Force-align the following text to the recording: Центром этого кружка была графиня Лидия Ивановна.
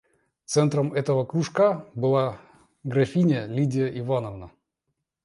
Центром 0.45 0.93
этого 0.93 1.25
кружка 1.25 1.85
была 1.93 2.39
графиня 2.83 3.45
Лидия 3.45 3.95
Ивановна. 3.99 4.49